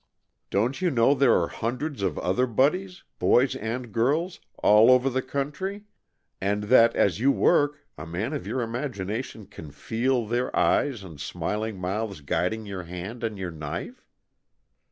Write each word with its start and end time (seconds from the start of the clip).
Don't 0.49 0.81
you 0.81 0.89
know 0.89 1.13
there 1.13 1.39
are 1.39 1.47
hundreds 1.47 2.01
of 2.01 2.17
other 2.17 2.47
Buddys 2.47 3.03
boys 3.19 3.55
and 3.55 3.91
girls 3.93 4.39
all 4.57 4.89
over 4.89 5.11
the 5.11 5.21
country, 5.21 5.83
and 6.41 6.63
that, 6.63 6.95
as 6.95 7.19
you 7.19 7.31
work, 7.31 7.85
a 7.99 8.07
man 8.07 8.33
of 8.33 8.47
your 8.47 8.61
imagination 8.61 9.45
can 9.45 9.69
feel 9.69 10.25
their 10.25 10.49
eyes 10.57 11.03
and 11.03 11.21
smiling 11.21 11.79
mouths 11.79 12.21
guiding 12.21 12.65
your 12.65 12.81
hand 12.85 13.23
and 13.23 13.37
your 13.37 13.51
knife? 13.51 14.07